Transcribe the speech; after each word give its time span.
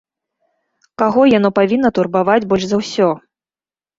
Каго 1.01 1.21
яно 1.37 1.49
павінна 1.59 1.89
турбаваць 1.97 2.47
больш 2.53 2.63
за 2.71 2.77
ўсё? 2.81 3.09